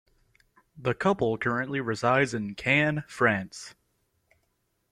The 0.75 0.95
couple 0.95 1.37
currently 1.37 1.79
resides 1.79 2.33
in 2.33 2.55
Cannes, 2.55 3.03
France. 3.07 3.75